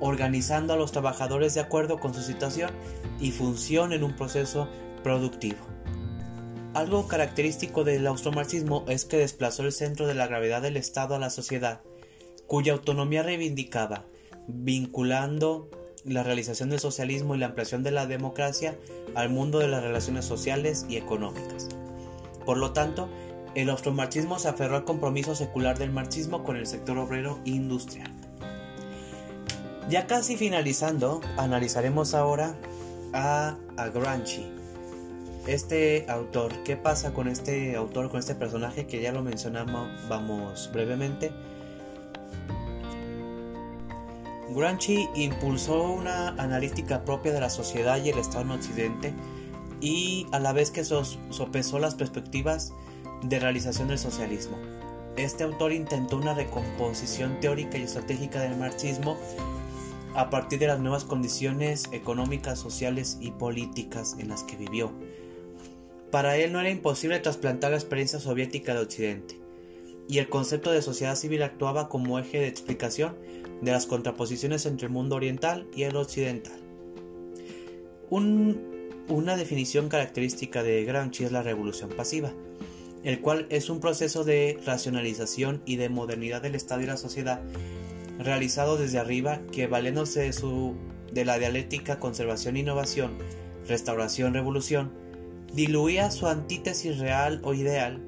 organizando 0.00 0.72
a 0.72 0.76
los 0.76 0.92
trabajadores 0.92 1.54
de 1.54 1.60
acuerdo 1.60 1.98
con 1.98 2.14
su 2.14 2.22
situación 2.22 2.70
y 3.20 3.32
función 3.32 3.92
en 3.92 4.04
un 4.04 4.14
proceso 4.14 4.68
productivo. 5.02 5.58
Algo 6.74 7.06
característico 7.06 7.84
del 7.84 8.06
austromarxismo 8.06 8.84
es 8.88 9.04
que 9.04 9.18
desplazó 9.18 9.62
el 9.62 9.72
centro 9.72 10.06
de 10.06 10.14
la 10.14 10.26
gravedad 10.26 10.62
del 10.62 10.76
Estado 10.76 11.14
a 11.14 11.18
la 11.18 11.28
sociedad, 11.28 11.82
cuya 12.46 12.72
autonomía 12.72 13.22
reivindicaba, 13.22 14.06
vinculando 14.46 15.68
la 16.04 16.22
realización 16.22 16.70
del 16.70 16.80
socialismo 16.80 17.34
y 17.34 17.38
la 17.38 17.46
ampliación 17.46 17.82
de 17.82 17.90
la 17.90 18.06
democracia 18.06 18.76
al 19.14 19.28
mundo 19.28 19.58
de 19.58 19.68
las 19.68 19.82
relaciones 19.82 20.24
sociales 20.24 20.86
y 20.88 20.96
económicas. 20.96 21.68
Por 22.44 22.56
lo 22.56 22.72
tanto, 22.72 23.08
el 23.54 23.70
austromarxismo 23.70 24.38
se 24.38 24.48
aferró 24.48 24.76
al 24.76 24.84
compromiso 24.84 25.34
secular 25.34 25.78
del 25.78 25.90
marxismo 25.90 26.42
con 26.44 26.56
el 26.56 26.66
sector 26.66 26.98
obrero 26.98 27.38
industrial. 27.44 28.10
Ya 29.88 30.06
casi 30.06 30.36
finalizando, 30.36 31.20
analizaremos 31.36 32.14
ahora 32.14 32.54
a, 33.12 33.56
a 33.76 33.88
Gramsci. 33.88 34.46
Este 35.46 36.06
autor, 36.08 36.52
¿qué 36.62 36.76
pasa 36.76 37.12
con 37.12 37.26
este 37.28 37.74
autor, 37.76 38.10
con 38.10 38.20
este 38.20 38.34
personaje 38.34 38.86
que 38.86 39.02
ya 39.02 39.12
lo 39.12 39.22
mencionamos 39.22 39.88
vamos 40.08 40.70
brevemente? 40.72 41.32
Gramsci 44.54 45.08
impulsó 45.14 45.82
una 45.82 46.28
analítica 46.28 47.04
propia 47.04 47.32
de 47.32 47.40
la 47.40 47.50
sociedad 47.50 48.02
y 48.02 48.10
el 48.10 48.18
Estado 48.18 48.42
en 48.42 48.50
Occidente 48.52 49.14
y 49.80 50.26
a 50.30 50.38
la 50.38 50.52
vez 50.52 50.70
que 50.70 50.84
sopesó 50.84 51.78
las 51.78 51.94
perspectivas 51.96 52.72
de 53.22 53.38
realización 53.38 53.88
del 53.88 53.98
socialismo. 53.98 54.56
Este 55.16 55.44
autor 55.44 55.72
intentó 55.72 56.16
una 56.16 56.34
recomposición 56.34 57.38
teórica 57.40 57.78
y 57.78 57.82
estratégica 57.82 58.40
del 58.40 58.56
marxismo 58.56 59.18
a 60.14 60.30
partir 60.30 60.58
de 60.58 60.66
las 60.66 60.80
nuevas 60.80 61.04
condiciones 61.04 61.88
económicas, 61.92 62.58
sociales 62.58 63.18
y 63.20 63.30
políticas 63.30 64.16
en 64.18 64.28
las 64.28 64.42
que 64.42 64.56
vivió. 64.56 64.92
Para 66.10 66.36
él 66.36 66.52
no 66.52 66.60
era 66.60 66.70
imposible 66.70 67.18
trasplantar 67.20 67.70
la 67.70 67.78
experiencia 67.78 68.20
soviética 68.20 68.74
de 68.74 68.80
Occidente, 68.80 69.40
y 70.08 70.18
el 70.18 70.28
concepto 70.28 70.70
de 70.70 70.82
sociedad 70.82 71.16
civil 71.16 71.42
actuaba 71.42 71.88
como 71.88 72.18
eje 72.18 72.40
de 72.40 72.48
explicación 72.48 73.16
de 73.62 73.72
las 73.72 73.86
contraposiciones 73.86 74.66
entre 74.66 74.88
el 74.88 74.92
mundo 74.92 75.16
oriental 75.16 75.66
y 75.74 75.84
el 75.84 75.96
occidental. 75.96 76.58
una 78.10 79.36
definición 79.36 79.88
característica 79.88 80.62
de 80.62 80.84
Gramsci 80.84 81.24
es 81.24 81.32
la 81.32 81.42
revolución 81.42 81.90
pasiva, 81.90 82.32
el 83.04 83.20
cual 83.20 83.46
es 83.50 83.68
un 83.70 83.80
proceso 83.80 84.24
de 84.24 84.58
racionalización 84.64 85.62
y 85.66 85.76
de 85.76 85.88
modernidad 85.88 86.42
del 86.42 86.54
Estado 86.54 86.82
y 86.82 86.86
la 86.86 86.96
sociedad 86.96 87.40
realizado 88.18 88.76
desde 88.76 88.98
arriba 88.98 89.40
que 89.50 89.66
valiéndose 89.66 90.20
de, 90.20 90.74
de 91.12 91.24
la 91.24 91.38
dialéctica 91.38 91.98
conservación-innovación, 91.98 93.12
restauración-revolución, 93.68 94.92
diluía 95.52 96.10
su 96.10 96.26
antítesis 96.28 96.98
real 96.98 97.40
o 97.44 97.54
ideal, 97.54 98.00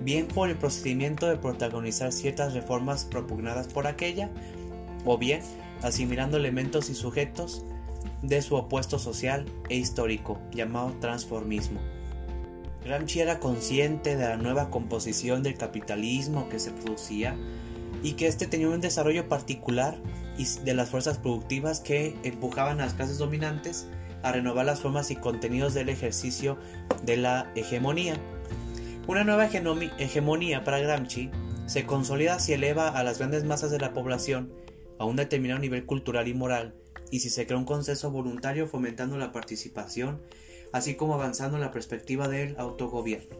bien 0.00 0.26
por 0.26 0.48
el 0.48 0.56
procedimiento 0.56 1.26
de 1.26 1.36
protagonizar 1.36 2.12
ciertas 2.12 2.54
reformas 2.54 3.04
propugnadas 3.04 3.68
por 3.68 3.86
aquella, 3.86 4.30
o 5.04 5.18
bien 5.18 5.42
asimilando 5.82 6.36
elementos 6.36 6.90
y 6.90 6.94
sujetos 6.94 7.64
de 8.22 8.42
su 8.42 8.56
opuesto 8.56 8.98
social 8.98 9.44
e 9.68 9.76
histórico, 9.76 10.40
llamado 10.52 10.92
transformismo. 11.00 11.80
Gramsci 12.84 13.20
era 13.20 13.40
consciente 13.40 14.16
de 14.16 14.28
la 14.28 14.36
nueva 14.36 14.70
composición 14.70 15.42
del 15.42 15.56
capitalismo 15.56 16.48
que 16.48 16.58
se 16.58 16.70
producía 16.70 17.36
y 18.02 18.12
que 18.12 18.26
éste 18.26 18.46
tenía 18.46 18.68
un 18.68 18.80
desarrollo 18.80 19.28
particular 19.28 19.98
de 20.64 20.74
las 20.74 20.88
fuerzas 20.88 21.18
productivas 21.18 21.80
que 21.80 22.14
empujaban 22.22 22.80
a 22.80 22.84
las 22.84 22.94
clases 22.94 23.18
dominantes 23.18 23.88
a 24.22 24.32
renovar 24.32 24.66
las 24.66 24.80
formas 24.80 25.10
y 25.10 25.16
contenidos 25.16 25.74
del 25.74 25.88
ejercicio 25.88 26.58
de 27.02 27.16
la 27.16 27.50
hegemonía. 27.54 28.14
Una 29.06 29.24
nueva 29.24 29.46
hegemonía 29.46 30.64
para 30.64 30.78
Gramsci 30.78 31.30
se 31.66 31.86
consolida 31.86 32.38
si 32.38 32.52
eleva 32.52 32.88
a 32.88 33.02
las 33.02 33.18
grandes 33.18 33.44
masas 33.44 33.70
de 33.70 33.78
la 33.78 33.92
población 33.92 34.52
a 34.98 35.04
un 35.04 35.16
determinado 35.16 35.60
nivel 35.60 35.86
cultural 35.86 36.28
y 36.28 36.34
moral 36.34 36.74
y 37.10 37.20
si 37.20 37.30
se 37.30 37.46
crea 37.46 37.58
un 37.58 37.64
consenso 37.64 38.10
voluntario 38.10 38.66
fomentando 38.66 39.16
la 39.16 39.32
participación, 39.32 40.20
así 40.72 40.94
como 40.94 41.14
avanzando 41.14 41.56
en 41.56 41.62
la 41.62 41.70
perspectiva 41.70 42.28
del 42.28 42.56
autogobierno. 42.58 43.36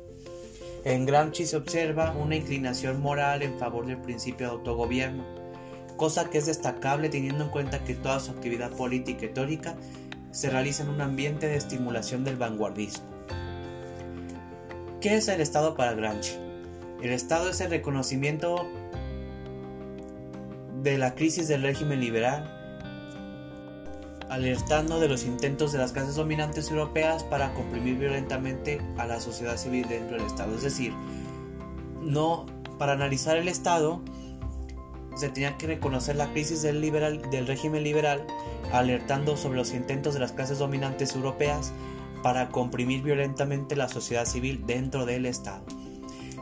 En 0.85 1.07
Gramsci 1.07 1.45
se 1.47 1.57
observa 1.57 2.13
una 2.13 2.37
inclinación 2.37 3.01
moral 3.01 3.43
en 3.43 3.59
favor 3.59 3.87
del 3.87 4.01
principio 4.01 4.47
de 4.47 4.53
autogobierno, 4.53 5.25
cosa 5.97 6.31
que 6.31 6.39
es 6.39 6.47
destacable 6.47 7.09
teniendo 7.09 7.45
en 7.45 7.51
cuenta 7.51 7.85
que 7.85 7.95
toda 7.95 8.21
su 8.21 8.31
actividad 8.31 8.71
política 8.71 9.27
y 9.27 9.31
teórica 9.31 9.77
se 10.31 10.51
realiza 10.51 10.85
en 10.85 10.91
un 10.91 11.01
ambiente 11.01 11.49
de 11.49 11.57
estimulación 11.57 12.25
del 12.25 12.37
vanguardismo. 12.37 13.05
¿Qué 15.01 15.17
es 15.17 15.29
el 15.29 15.41
Estado 15.41 15.75
para 15.75 15.95
Gramsci? 15.95 16.37
El 17.03 17.11
Estado 17.11 17.51
es 17.51 17.61
el 17.61 17.71
reconocimiento 17.71 18.67
de 20.83 20.99
la 20.99 21.15
crisis 21.15 21.49
del 21.49 21.63
régimen 21.63 22.01
liberal 22.01 22.58
alertando 24.31 25.01
de 25.01 25.09
los 25.09 25.25
intentos 25.25 25.73
de 25.73 25.79
las 25.79 25.93
clases 25.93 26.17
dominantes 26.17 26.71
europeas 26.71 27.25
para 27.25 27.55
comprimir 27.55 27.99
violentamente 27.99 28.81
a 28.97 29.07
la 29.07 29.21
sociedad 29.21 29.57
civil 29.57 29.87
dentro 29.89 30.17
del 30.17 30.27
Estado. 30.27 30.55
Es 30.55 30.63
decir, 30.63 30.93
no 32.03 32.47
para 32.79 32.93
analizar 32.93 33.37
el 33.37 33.49
Estado 33.49 34.01
se 35.17 35.29
tenía 35.29 35.57
que 35.57 35.67
reconocer 35.67 36.17
la 36.17 36.31
crisis 36.33 36.63
del, 36.63 36.81
liberal, 36.81 37.21
del 37.31 37.47
régimen 37.47 37.83
liberal, 37.83 38.25
alertando 38.73 39.37
sobre 39.37 39.59
los 39.59 39.75
intentos 39.75 40.15
de 40.15 40.21
las 40.21 40.33
clases 40.33 40.59
dominantes 40.59 41.15
europeas 41.17 41.73
para 42.23 42.51
comprimir 42.51 43.03
violentamente 43.03 43.75
la 43.75 43.89
sociedad 43.89 44.27
civil 44.27 44.65
dentro 44.67 45.07
del 45.07 45.27
Estado. 45.27 45.65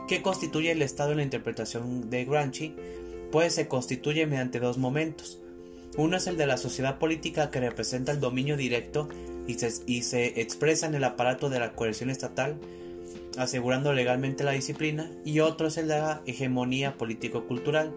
¿Qué 0.07 0.21
constituye 0.21 0.71
el 0.71 0.81
Estado 0.81 1.11
en 1.11 1.17
la 1.17 1.23
interpretación 1.23 2.09
de 2.09 2.25
Gramsci? 2.25 2.75
Pues 3.31 3.53
se 3.53 3.67
constituye 3.67 4.25
mediante 4.27 4.59
dos 4.59 4.77
momentos 4.77 5.39
uno 5.97 6.15
es 6.15 6.27
el 6.27 6.37
de 6.37 6.45
la 6.45 6.57
sociedad 6.57 6.99
política 6.99 7.49
que 7.49 7.59
representa 7.59 8.11
el 8.11 8.19
dominio 8.19 8.55
directo 8.55 9.09
y 9.47 9.55
se, 10.03 10.41
expresa 10.41 10.85
en 10.85 10.95
el 10.95 11.03
aparato 11.03 11.49
de 11.49 11.59
la 11.59 11.73
coerción 11.73 12.11
estatal, 12.11 12.57
asegurando 13.37 13.93
legalmente 13.93 14.43
la 14.43 14.51
disciplina, 14.51 15.09
y 15.25 15.39
otro 15.39 15.67
es 15.67 15.77
el 15.77 15.87
de 15.87 15.97
la 15.97 16.21
hegemonía 16.27 16.97
político-cultural, 16.97 17.91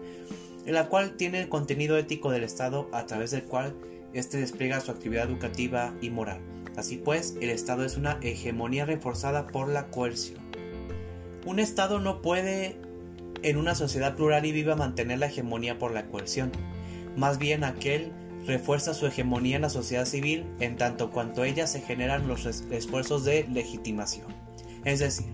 en 0.65 0.73
la 0.73 0.87
cual 0.89 1.15
tiene 1.15 1.41
el 1.41 1.49
contenido 1.49 1.97
ético 1.97 2.31
del 2.31 2.43
Estado 2.43 2.89
a 2.91 3.05
través 3.05 3.31
del 3.31 3.43
cual 3.43 3.75
éste 4.13 4.37
despliega 4.37 4.81
su 4.81 4.91
actividad 4.91 5.29
educativa 5.29 5.93
y 6.01 6.09
moral. 6.09 6.41
Así 6.77 6.97
pues, 6.97 7.35
el 7.39 7.49
Estado 7.49 7.85
es 7.85 7.97
una 7.97 8.17
hegemonía 8.21 8.85
reforzada 8.85 9.47
por 9.47 9.67
la 9.67 9.87
coerción. 9.87 10.39
Un 11.45 11.59
Estado 11.59 11.99
no 11.99 12.21
puede, 12.21 12.77
en 13.43 13.57
una 13.57 13.75
sociedad 13.75 14.15
plural 14.15 14.45
y 14.45 14.51
viva, 14.51 14.75
mantener 14.75 15.19
la 15.19 15.27
hegemonía 15.27 15.77
por 15.77 15.91
la 15.91 16.07
coerción 16.07 16.51
más 17.15 17.37
bien 17.37 17.63
aquel 17.63 18.11
refuerza 18.45 18.93
su 18.93 19.05
hegemonía 19.05 19.57
en 19.57 19.61
la 19.61 19.69
sociedad 19.69 20.05
civil 20.05 20.45
en 20.59 20.77
tanto 20.77 21.11
cuanto 21.11 21.43
ella 21.43 21.67
se 21.67 21.81
generan 21.81 22.27
los 22.27 22.45
esfuerzos 22.45 23.23
de 23.23 23.47
legitimación. 23.49 24.27
Es 24.83 24.99
decir, 24.99 25.27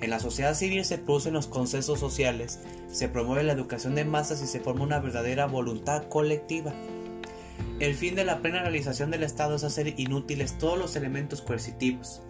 En 0.00 0.10
la 0.10 0.20
sociedad 0.20 0.54
civil 0.54 0.84
se 0.84 0.98
producen 0.98 1.32
los 1.32 1.46
consensos 1.46 1.98
sociales, 1.98 2.60
se 2.88 3.08
promueve 3.08 3.42
la 3.42 3.54
educación 3.54 3.94
de 3.94 4.04
masas 4.04 4.42
y 4.42 4.46
se 4.46 4.60
forma 4.60 4.84
una 4.84 4.98
verdadera 4.98 5.46
voluntad 5.46 6.08
colectiva. 6.08 6.74
El 7.80 7.94
fin 7.94 8.14
de 8.14 8.24
la 8.24 8.40
plena 8.40 8.60
realización 8.60 9.10
del 9.10 9.22
Estado 9.22 9.56
es 9.56 9.64
hacer 9.64 9.98
inútiles 9.98 10.58
todos 10.58 10.78
los 10.78 10.96
elementos 10.96 11.40
coercitivos, 11.40 12.22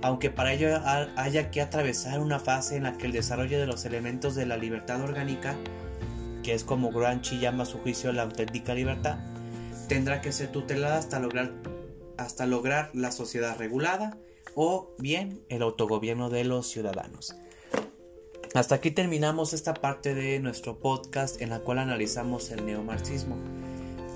aunque 0.00 0.30
para 0.30 0.52
ello 0.52 0.80
haya 1.16 1.50
que 1.50 1.60
atravesar 1.60 2.20
una 2.20 2.38
fase 2.38 2.76
en 2.76 2.84
la 2.84 2.96
que 2.96 3.06
el 3.06 3.12
desarrollo 3.12 3.58
de 3.58 3.66
los 3.66 3.84
elementos 3.84 4.34
de 4.34 4.46
la 4.46 4.56
libertad 4.56 5.02
orgánica, 5.02 5.56
que 6.48 6.54
es 6.54 6.64
como 6.64 6.90
Gramsci 6.90 7.38
llama 7.38 7.66
su 7.66 7.76
juicio 7.80 8.10
la 8.10 8.22
auténtica 8.22 8.72
libertad, 8.72 9.18
tendrá 9.86 10.22
que 10.22 10.32
ser 10.32 10.50
tutelada 10.50 10.96
hasta 10.96 11.18
lograr, 11.18 11.52
hasta 12.16 12.46
lograr 12.46 12.88
la 12.94 13.12
sociedad 13.12 13.58
regulada 13.58 14.16
o 14.54 14.94
bien 14.96 15.44
el 15.50 15.60
autogobierno 15.60 16.30
de 16.30 16.44
los 16.44 16.66
ciudadanos. 16.66 17.36
Hasta 18.54 18.76
aquí 18.76 18.90
terminamos 18.90 19.52
esta 19.52 19.74
parte 19.74 20.14
de 20.14 20.40
nuestro 20.40 20.78
podcast 20.78 21.42
en 21.42 21.50
la 21.50 21.58
cual 21.60 21.80
analizamos 21.80 22.50
el 22.50 22.64
neomarxismo. 22.64 23.36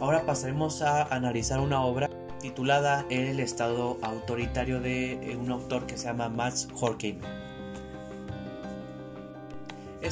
Ahora 0.01 0.25
pasaremos 0.25 0.81
a 0.81 1.03
analizar 1.15 1.61
una 1.61 1.85
obra 1.85 2.09
titulada 2.41 3.05
El 3.11 3.41
Estado 3.41 3.99
autoritario 4.01 4.81
de 4.81 5.37
un 5.39 5.51
autor 5.51 5.85
que 5.85 5.99
se 5.99 6.07
llama 6.07 6.31
Max 6.31 6.67
Horkheimer. 6.81 7.52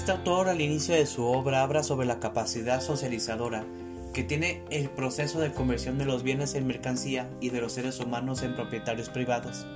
Este 0.00 0.12
autor 0.12 0.48
al 0.48 0.62
inicio 0.62 0.94
de 0.94 1.04
su 1.04 1.26
obra 1.26 1.62
habla 1.62 1.82
sobre 1.82 2.06
la 2.06 2.20
capacidad 2.20 2.80
socializadora 2.80 3.66
que 4.14 4.24
tiene 4.24 4.62
el 4.70 4.88
proceso 4.88 5.40
de 5.40 5.52
conversión 5.52 5.98
de 5.98 6.06
los 6.06 6.22
bienes 6.22 6.54
en 6.54 6.66
mercancía 6.66 7.28
y 7.42 7.50
de 7.50 7.60
los 7.60 7.74
seres 7.74 8.00
humanos 8.00 8.42
en 8.42 8.54
propietarios 8.54 9.10
privados, 9.10 9.66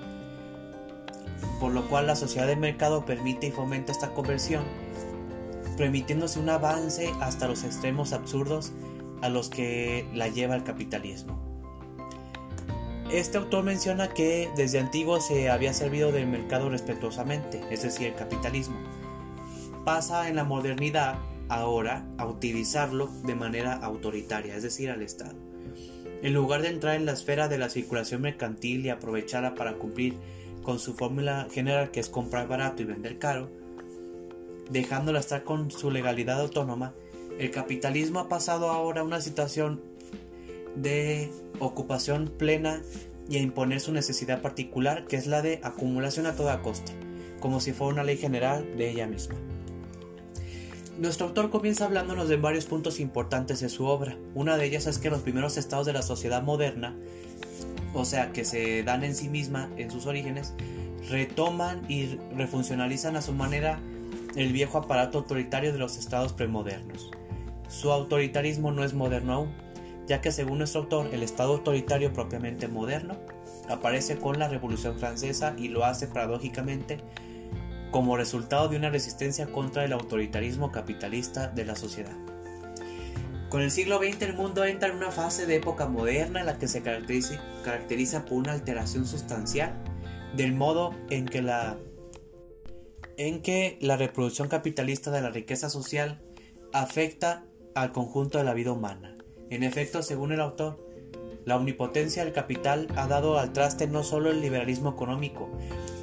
por 1.60 1.72
lo 1.72 1.86
cual 1.90 2.06
la 2.06 2.16
sociedad 2.16 2.46
de 2.46 2.56
mercado 2.56 3.04
permite 3.04 3.48
y 3.48 3.50
fomenta 3.50 3.92
esta 3.92 4.14
conversión, 4.14 4.64
permitiéndose 5.76 6.38
un 6.38 6.48
avance 6.48 7.12
hasta 7.20 7.46
los 7.46 7.62
extremos 7.62 8.14
absurdos 8.14 8.72
a 9.20 9.28
los 9.28 9.50
que 9.50 10.08
la 10.14 10.28
lleva 10.28 10.56
el 10.56 10.64
capitalismo. 10.64 11.38
Este 13.12 13.36
autor 13.36 13.62
menciona 13.62 14.08
que 14.08 14.48
desde 14.56 14.80
antiguo 14.80 15.20
se 15.20 15.50
había 15.50 15.74
servido 15.74 16.12
del 16.12 16.28
mercado 16.28 16.70
respetuosamente, 16.70 17.62
es 17.70 17.82
decir, 17.82 18.06
el 18.06 18.14
capitalismo. 18.14 18.93
Pasa 19.84 20.30
en 20.30 20.36
la 20.36 20.44
modernidad 20.44 21.18
ahora 21.50 22.06
a 22.16 22.26
utilizarlo 22.26 23.10
de 23.24 23.34
manera 23.34 23.74
autoritaria, 23.74 24.56
es 24.56 24.62
decir, 24.62 24.90
al 24.90 25.02
Estado. 25.02 25.34
En 26.22 26.32
lugar 26.32 26.62
de 26.62 26.68
entrar 26.68 26.96
en 26.96 27.04
la 27.04 27.12
esfera 27.12 27.48
de 27.48 27.58
la 27.58 27.68
circulación 27.68 28.22
mercantil 28.22 28.86
y 28.86 28.88
aprovecharla 28.88 29.54
para 29.54 29.74
cumplir 29.74 30.14
con 30.62 30.78
su 30.78 30.94
fórmula 30.94 31.48
general 31.52 31.90
que 31.90 32.00
es 32.00 32.08
comprar 32.08 32.48
barato 32.48 32.80
y 32.80 32.86
vender 32.86 33.18
caro, 33.18 33.50
dejándola 34.70 35.20
estar 35.20 35.44
con 35.44 35.70
su 35.70 35.90
legalidad 35.90 36.40
autónoma, 36.40 36.94
el 37.38 37.50
capitalismo 37.50 38.20
ha 38.20 38.28
pasado 38.28 38.70
ahora 38.70 39.02
a 39.02 39.04
una 39.04 39.20
situación 39.20 39.82
de 40.76 41.30
ocupación 41.58 42.32
plena 42.38 42.80
y 43.28 43.36
a 43.36 43.40
imponer 43.40 43.80
su 43.80 43.92
necesidad 43.92 44.40
particular, 44.40 45.06
que 45.06 45.16
es 45.16 45.26
la 45.26 45.42
de 45.42 45.60
acumulación 45.62 46.24
a 46.24 46.36
toda 46.36 46.62
costa, 46.62 46.92
como 47.40 47.60
si 47.60 47.72
fuera 47.72 47.92
una 47.92 48.04
ley 48.04 48.16
general 48.16 48.76
de 48.78 48.90
ella 48.90 49.06
misma. 49.06 49.36
Nuestro 50.98 51.26
autor 51.26 51.50
comienza 51.50 51.86
hablándonos 51.86 52.28
de 52.28 52.36
varios 52.36 52.66
puntos 52.66 53.00
importantes 53.00 53.58
de 53.58 53.68
su 53.68 53.84
obra. 53.84 54.16
Una 54.36 54.56
de 54.56 54.64
ellas 54.64 54.86
es 54.86 54.98
que 54.98 55.10
los 55.10 55.22
primeros 55.22 55.56
estados 55.56 55.86
de 55.86 55.92
la 55.92 56.02
sociedad 56.02 56.40
moderna, 56.44 56.94
o 57.94 58.04
sea, 58.04 58.30
que 58.30 58.44
se 58.44 58.84
dan 58.84 59.02
en 59.02 59.16
sí 59.16 59.28
misma 59.28 59.68
en 59.76 59.90
sus 59.90 60.06
orígenes, 60.06 60.54
retoman 61.10 61.82
y 61.90 62.16
refuncionalizan 62.36 63.16
a 63.16 63.22
su 63.22 63.32
manera 63.32 63.80
el 64.36 64.52
viejo 64.52 64.78
aparato 64.78 65.18
autoritario 65.18 65.72
de 65.72 65.78
los 65.78 65.96
estados 65.96 66.32
premodernos. 66.32 67.10
Su 67.68 67.90
autoritarismo 67.90 68.70
no 68.70 68.84
es 68.84 68.94
moderno 68.94 69.32
aún, 69.32 69.52
ya 70.06 70.20
que 70.20 70.30
según 70.30 70.58
nuestro 70.58 70.82
autor 70.82 71.08
el 71.12 71.24
Estado 71.24 71.54
autoritario 71.54 72.12
propiamente 72.12 72.68
moderno 72.68 73.16
aparece 73.68 74.16
con 74.18 74.38
la 74.38 74.48
Revolución 74.48 74.96
Francesa 74.96 75.56
y 75.58 75.68
lo 75.68 75.84
hace 75.84 76.06
paradójicamente 76.06 76.98
como 77.94 78.16
resultado 78.16 78.66
de 78.66 78.76
una 78.76 78.90
resistencia 78.90 79.46
contra 79.46 79.84
el 79.84 79.92
autoritarismo 79.92 80.72
capitalista 80.72 81.46
de 81.46 81.64
la 81.64 81.76
sociedad. 81.76 82.16
Con 83.48 83.62
el 83.62 83.70
siglo 83.70 83.98
XX 83.98 84.20
el 84.22 84.34
mundo 84.34 84.64
entra 84.64 84.88
en 84.88 84.96
una 84.96 85.12
fase 85.12 85.46
de 85.46 85.54
época 85.54 85.86
moderna 85.86 86.40
en 86.40 86.46
la 86.46 86.58
que 86.58 86.66
se 86.66 86.82
caracteriza, 86.82 88.24
por 88.24 88.32
una 88.32 88.50
alteración 88.50 89.06
sustancial 89.06 89.80
del 90.36 90.54
modo 90.54 90.92
en 91.08 91.26
que 91.26 91.40
la 91.40 91.78
en 93.16 93.42
que 93.42 93.78
la 93.80 93.96
reproducción 93.96 94.48
capitalista 94.48 95.12
de 95.12 95.20
la 95.20 95.30
riqueza 95.30 95.70
social 95.70 96.20
afecta 96.72 97.44
al 97.76 97.92
conjunto 97.92 98.38
de 98.38 98.44
la 98.44 98.54
vida 98.54 98.72
humana. 98.72 99.16
En 99.50 99.62
efecto, 99.62 100.02
según 100.02 100.32
el 100.32 100.40
autor, 100.40 100.84
la 101.44 101.56
omnipotencia 101.56 102.24
del 102.24 102.32
capital 102.32 102.88
ha 102.96 103.06
dado 103.06 103.38
al 103.38 103.52
traste 103.52 103.86
no 103.86 104.02
solo 104.02 104.32
el 104.32 104.40
liberalismo 104.40 104.90
económico, 104.90 105.48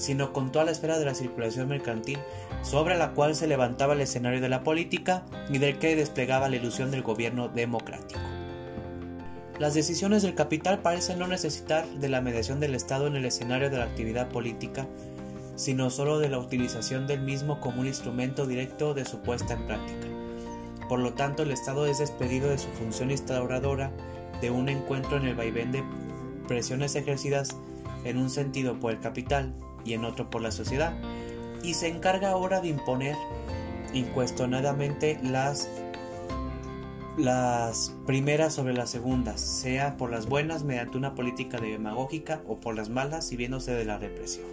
sino 0.01 0.33
con 0.33 0.51
toda 0.51 0.65
la 0.65 0.71
esfera 0.71 0.97
de 0.97 1.05
la 1.05 1.13
circulación 1.13 1.67
mercantil, 1.67 2.17
sobre 2.63 2.97
la 2.97 3.11
cual 3.11 3.35
se 3.35 3.45
levantaba 3.45 3.93
el 3.93 4.01
escenario 4.01 4.41
de 4.41 4.49
la 4.49 4.63
política 4.63 5.23
y 5.49 5.59
del 5.59 5.77
que 5.77 5.95
desplegaba 5.95 6.49
la 6.49 6.55
ilusión 6.55 6.89
del 6.89 7.03
gobierno 7.03 7.49
democrático. 7.49 8.19
Las 9.59 9.75
decisiones 9.75 10.23
del 10.23 10.33
capital 10.33 10.79
parecen 10.79 11.19
no 11.19 11.27
necesitar 11.27 11.87
de 11.87 12.09
la 12.09 12.19
mediación 12.19 12.59
del 12.59 12.73
Estado 12.73 13.05
en 13.05 13.15
el 13.15 13.25
escenario 13.25 13.69
de 13.69 13.77
la 13.77 13.83
actividad 13.83 14.29
política, 14.29 14.87
sino 15.55 15.91
solo 15.91 16.17
de 16.17 16.29
la 16.29 16.39
utilización 16.39 17.05
del 17.05 17.21
mismo 17.21 17.59
como 17.59 17.81
un 17.81 17.87
instrumento 17.87 18.47
directo 18.47 18.95
de 18.95 19.05
su 19.05 19.19
puesta 19.19 19.53
en 19.53 19.67
práctica. 19.67 20.07
Por 20.89 20.99
lo 20.99 21.13
tanto, 21.13 21.43
el 21.43 21.51
Estado 21.51 21.85
es 21.85 21.99
despedido 21.99 22.49
de 22.49 22.57
su 22.57 22.69
función 22.69 23.11
instauradora 23.11 23.91
de 24.41 24.49
un 24.49 24.67
encuentro 24.67 25.17
en 25.17 25.27
el 25.27 25.35
vaivén 25.35 25.71
de 25.71 25.83
presiones 26.47 26.95
ejercidas 26.95 27.55
en 28.03 28.17
un 28.17 28.31
sentido 28.31 28.79
por 28.79 28.91
el 28.93 28.99
capital 28.99 29.53
y 29.85 29.93
en 29.93 30.05
otro 30.05 30.29
por 30.29 30.41
la 30.41 30.51
sociedad, 30.51 30.93
y 31.63 31.73
se 31.73 31.87
encarga 31.87 32.31
ahora 32.31 32.61
de 32.61 32.69
imponer 32.69 33.15
incuestionadamente 33.93 35.19
las 35.23 35.69
las 37.17 37.93
primeras 38.05 38.53
sobre 38.53 38.73
las 38.73 38.89
segundas, 38.89 39.41
sea 39.41 39.97
por 39.97 40.11
las 40.11 40.27
buenas 40.27 40.63
mediante 40.63 40.97
una 40.97 41.13
política 41.13 41.59
demagógica 41.59 42.41
o 42.47 42.59
por 42.59 42.75
las 42.75 42.89
malas 42.89 43.27
sirviéndose 43.27 43.73
de 43.73 43.85
la 43.85 43.97
represión. 43.97 44.47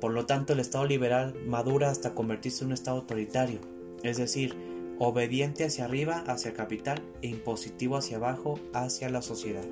Por 0.00 0.12
lo 0.12 0.26
tanto, 0.26 0.52
el 0.52 0.60
Estado 0.60 0.86
liberal 0.86 1.34
madura 1.46 1.90
hasta 1.90 2.14
convertirse 2.14 2.62
en 2.62 2.68
un 2.68 2.74
Estado 2.74 2.98
autoritario, 2.98 3.58
es 4.02 4.18
decir, 4.18 4.54
obediente 4.98 5.64
hacia 5.64 5.84
arriba, 5.84 6.22
hacia 6.26 6.50
el 6.50 6.56
capital, 6.56 7.02
e 7.22 7.28
impositivo 7.28 7.96
hacia 7.96 8.18
abajo, 8.18 8.60
hacia 8.72 9.08
la 9.08 9.22
sociedad. 9.22 9.64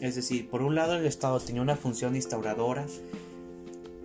Es 0.00 0.14
decir, 0.14 0.48
por 0.48 0.62
un 0.62 0.74
lado 0.74 0.96
el 0.96 1.06
Estado 1.06 1.38
tenía 1.38 1.62
una 1.62 1.76
función 1.76 2.16
instauradora, 2.16 2.86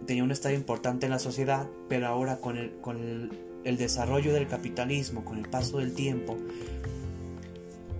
tenía 0.08 0.24
un 0.24 0.32
estado 0.32 0.56
importante 0.56 1.06
en 1.06 1.12
la 1.12 1.20
sociedad, 1.20 1.67
pero 1.88 2.08
ahora 2.08 2.38
con 2.38 2.58
el, 2.58 3.78
desarrollo 3.78 4.34
del 4.34 4.48
capitalismo, 4.48 5.24
con 5.26 5.38
el 5.38 5.48
paso 5.48 5.78
del 5.78 5.93
tiempo, 5.93 6.38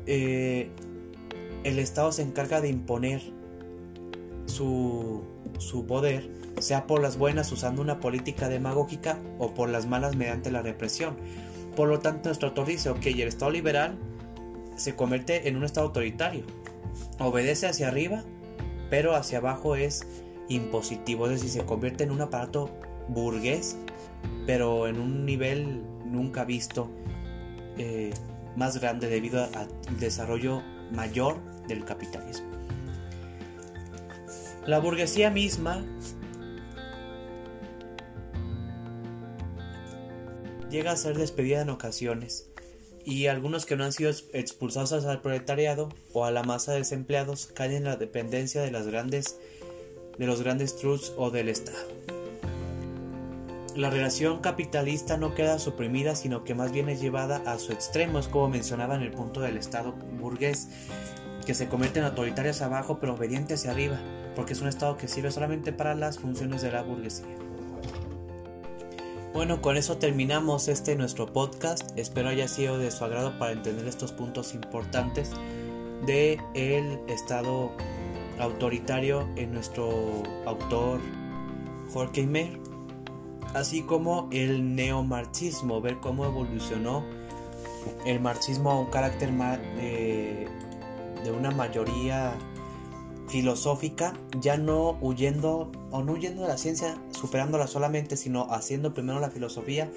eh, 0.08 0.70
el 1.66 1.78
Estado 1.78 2.14
se 2.14 2.22
encarga 2.22 2.62
de 2.62 2.70
imponer 2.70 3.22
su, 4.46 5.22
su 5.60 5.86
poder, 5.86 6.30
sea 6.60 6.88
por 6.88 7.02
las 7.02 7.18
buenas 7.18 7.52
usando 7.52 7.82
una 7.82 8.00
política 8.00 8.48
demagógica 8.48 9.20
o 9.38 9.54
por 9.54 9.68
las 9.68 9.86
malas 9.86 10.16
mediante 10.16 10.50
la 10.50 10.62
represión. 10.62 11.18
Por 11.76 11.90
lo 11.90 12.00
tanto, 12.00 12.30
nuestro 12.30 12.50
autor 12.50 12.68
dice, 12.68 12.90
ok, 12.90 13.06
el 13.08 13.22
Estado 13.22 13.52
liberal 13.52 13.98
se 14.78 14.96
convierte 14.96 15.50
en 15.50 15.58
un 15.58 15.66
Estado 15.66 15.88
autoritario. 15.88 16.44
Obedece 17.20 17.68
hacia 17.68 17.90
arriba, 17.90 18.24
pero 18.90 19.14
hacia 19.16 19.40
abajo 19.40 19.76
es 19.76 20.08
impositivo, 20.50 21.26
es 21.26 21.42
decir, 21.42 21.62
se 21.62 21.66
convierte 21.66 22.04
en 22.04 22.12
un 22.12 22.22
aparato 22.22 22.70
burgués, 23.08 23.78
pero 24.46 24.88
en 24.88 25.00
un 25.00 25.26
nivel 25.26 25.84
nunca 26.06 26.46
visto 26.46 26.90
eh, 27.78 28.14
más 28.56 28.80
grande 28.80 29.08
debido 29.08 29.44
al 29.44 29.68
desarrollo 30.00 30.62
mayor 30.92 31.38
del 31.68 31.86
capitalismo. 31.86 32.48
La 34.66 34.80
burguesía 34.80 35.30
misma 35.30 35.84
llega 40.70 40.92
a 40.92 40.98
ser 40.98 41.18
despedida 41.18 41.62
en 41.62 41.70
ocasiones, 41.70 42.50
y 43.08 43.28
algunos 43.28 43.66
que 43.66 43.78
no 43.78 43.86
han 43.86 43.94
sido 43.94 44.12
expulsados 44.34 45.06
al 45.06 45.22
proletariado 45.22 45.88
o 46.12 46.26
a 46.26 46.32
la 46.32 46.44
masa 46.44 46.74
de 46.74 46.80
desempleados 46.80 47.48
caen 47.48 47.72
en 47.72 47.84
la 47.86 47.96
dependencia 47.96 48.62
de, 48.62 48.70
las 48.70 48.86
grandes, 48.86 49.40
de 50.18 50.28
los 50.28 50.42
grandes 50.42 50.76
trusts 50.76 51.14
o 51.18 51.32
del 51.32 51.50
Estado. 51.50 51.78
La 53.76 53.90
relación 53.92 54.40
capitalista 54.40 55.18
no 55.18 55.36
queda 55.36 55.60
suprimida, 55.60 56.16
sino 56.16 56.44
que 56.44 56.56
más 56.56 56.72
bien 56.72 56.90
es 56.90 57.00
llevada 57.00 57.44
a 57.46 57.60
su 57.60 57.72
extremo, 57.72 58.18
es 58.18 58.28
como 58.28 58.50
mencionaba 58.50 58.96
en 58.96 59.04
el 59.04 59.12
punto 59.12 59.40
del 59.42 59.58
Estado 59.58 59.94
burgués, 60.20 60.68
que 61.46 61.54
se 61.54 61.68
convierte 61.68 62.00
en 62.00 62.06
autoritarios 62.06 62.62
abajo 62.62 62.98
pero 63.00 63.14
obediente 63.14 63.54
hacia 63.54 63.72
arriba, 63.72 64.00
porque 64.36 64.54
es 64.54 64.62
un 64.62 64.68
Estado 64.68 64.98
que 64.98 65.08
sirve 65.08 65.32
solamente 65.32 65.72
para 65.72 65.94
las 65.94 66.18
funciones 66.18 66.62
de 66.64 66.72
la 66.72 66.82
burguesía. 66.82 67.28
Bueno, 69.38 69.62
con 69.62 69.78
eso 69.78 69.98
terminamos 69.98 70.68
este 70.68 70.96
nuestro 70.96 71.32
podcast. 71.32 71.96
Espero 71.96 72.30
haya 72.30 72.48
sido 72.48 72.80
de 72.80 72.90
su 72.90 73.06
agrado 73.06 73.38
para 73.38 73.52
entender 73.52 73.86
estos 73.86 74.12
puntos 74.12 74.56
importantes 74.56 75.30
de 76.08 76.40
el 76.56 77.00
estado 77.08 77.72
autoritario 78.40 79.28
en 79.36 79.54
nuestro 79.54 80.24
autor 80.46 81.00
Jorge 81.94 82.28
Mer, 82.28 82.60
así 83.54 83.82
como 83.82 84.28
el 84.32 84.76
neomarxismo, 84.76 85.82
ver 85.82 85.98
cómo 86.00 86.26
evolucionó 86.26 87.04
el 88.06 88.20
marxismo 88.20 88.72
a 88.72 88.80
un 88.80 88.88
carácter 88.88 89.32
de, 89.32 90.48
de 91.24 91.32
una 91.32 91.52
mayoría 91.52 92.34
filosófica, 93.28 94.14
ya 94.40 94.58
no 94.58 94.98
huyendo 95.02 95.72
o 95.92 96.02
no 96.02 96.14
huyendo 96.14 96.44
de 96.44 96.48
la 96.48 96.58
ciencia, 96.58 97.02
superándola 97.12 97.68
solamente, 97.68 98.18
sino 98.18 98.52
haciendo 98.52 98.94
primero 98.94 99.20
la 99.20 99.30
filosofía 99.30 99.92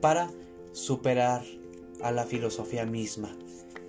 para 0.00 0.30
superar 0.72 1.42
a 2.02 2.10
la 2.10 2.24
filosofía 2.24 2.86
misma. 2.86 3.30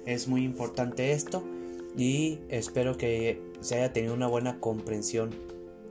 Es 0.05 0.27
muy 0.27 0.43
importante 0.43 1.11
esto 1.11 1.43
y 1.97 2.39
espero 2.49 2.97
que 2.97 3.50
se 3.61 3.75
haya 3.75 3.93
tenido 3.93 4.13
una 4.13 4.27
buena 4.27 4.59
comprensión 4.59 5.31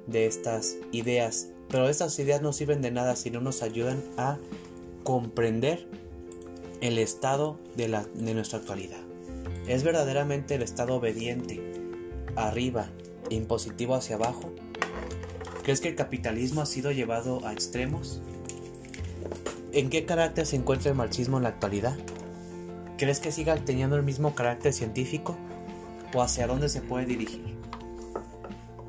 de 0.06 0.26
estas 0.26 0.76
ideas. 0.92 1.48
Pero 1.68 1.88
estas 1.88 2.18
ideas 2.18 2.42
no 2.42 2.52
sirven 2.52 2.82
de 2.82 2.90
nada 2.90 3.16
si 3.16 3.30
no 3.30 3.40
nos 3.40 3.62
ayudan 3.62 4.02
a 4.16 4.38
comprender 5.04 5.86
el 6.80 6.98
estado 6.98 7.58
de, 7.76 7.88
la, 7.88 8.04
de 8.14 8.34
nuestra 8.34 8.58
actualidad. 8.58 9.00
¿Es 9.66 9.84
verdaderamente 9.84 10.56
el 10.56 10.62
estado 10.62 10.96
obediente 10.96 11.60
arriba 12.36 12.90
impositivo 13.30 13.94
hacia 13.94 14.16
abajo? 14.16 14.50
¿Crees 15.62 15.80
que 15.80 15.88
el 15.88 15.94
capitalismo 15.94 16.62
ha 16.62 16.66
sido 16.66 16.90
llevado 16.90 17.46
a 17.46 17.52
extremos? 17.52 18.20
¿En 19.72 19.90
qué 19.90 20.04
carácter 20.04 20.46
se 20.46 20.56
encuentra 20.56 20.90
el 20.90 20.96
marxismo 20.96 21.36
en 21.36 21.44
la 21.44 21.50
actualidad? 21.50 21.96
¿Crees 22.98 23.20
que 23.20 23.30
siga 23.30 23.56
teniendo 23.56 23.96
el 23.96 24.02
mismo 24.02 24.34
carácter 24.34 24.72
científico? 24.72 25.36
¿O 26.12 26.22
hacia 26.22 26.48
dónde 26.48 26.68
se 26.68 26.80
puede 26.80 27.06
dirigir? 27.06 27.59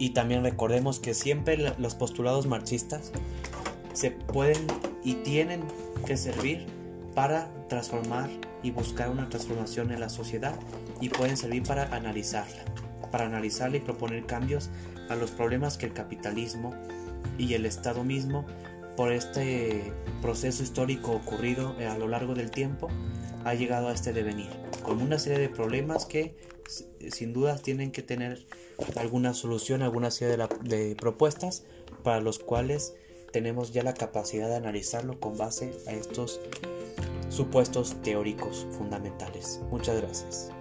Y 0.02 0.10
también 0.10 0.42
recordemos 0.42 1.00
que 1.00 1.14
siempre 1.14 1.76
los 1.78 1.94
postulados 1.94 2.48
marxistas 2.48 3.12
se 3.94 4.10
pueden 4.10 4.66
y 5.04 5.14
tienen 5.14 5.62
que 6.08 6.18
servir 6.18 6.66
para 7.14 7.54
transformar 7.70 8.28
y 8.64 8.72
buscar 8.72 9.12
una 9.12 9.30
transformación 9.30 9.92
en 9.92 10.00
la 10.00 10.10
sociedad 10.10 10.56
y 11.02 11.10
pueden 11.10 11.38
servir 11.38 11.62
para 11.62 11.84
analizarla, 11.96 12.64
para 13.12 13.28
analizarla 13.28 13.78
y 13.78 13.82
proponer 13.82 14.26
cambios 14.26 14.72
a 15.08 15.16
los 15.16 15.30
problemas 15.30 15.78
que 15.78 15.86
el 15.86 15.94
capitalismo 15.94 16.74
y 17.38 17.54
el 17.54 17.68
Estado 17.68 18.04
mismo 18.04 18.48
por 18.98 19.12
este 19.12 19.94
proceso 20.20 20.64
histórico 20.64 21.12
ocurrido 21.12 21.76
a 21.88 21.96
lo 22.00 22.08
largo 22.08 22.34
del 22.34 22.50
tiempo 22.50 22.88
ha 23.46 23.54
llegado 23.54 23.90
a 23.90 23.94
este 23.94 24.14
devenir, 24.14 24.50
con 24.82 25.00
una 25.00 25.20
serie 25.20 25.38
de 25.38 25.50
problemas 25.50 26.08
que 26.08 26.36
sin 27.12 27.34
duda 27.34 27.60
tienen 27.60 27.92
que 27.92 28.02
tener 28.02 28.48
alguna 28.96 29.34
solución, 29.34 29.82
alguna 29.82 30.12
serie 30.12 30.38
de, 30.38 30.48
de 30.64 30.96
propuestas 30.96 31.64
para 32.04 32.22
los 32.22 32.40
cuales 32.40 32.96
tenemos 33.32 33.72
ya 33.72 33.84
la 33.84 33.94
capacidad 33.94 34.50
de 34.50 34.56
analizarlo 34.56 35.20
con 35.20 35.38
base 35.38 35.74
a 35.88 35.94
estos 35.94 36.40
supuestos 37.30 37.96
teóricos 38.02 38.68
fundamentales. 38.72 39.62
Muchas 39.70 40.02
gracias. 40.02 40.52